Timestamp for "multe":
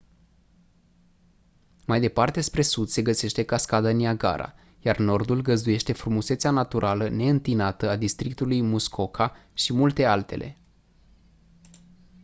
9.73-10.05